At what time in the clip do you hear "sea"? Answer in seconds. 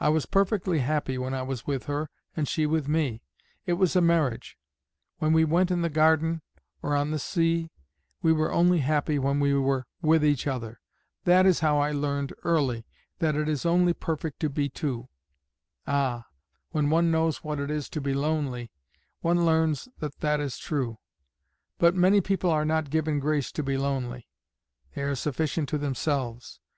7.18-7.70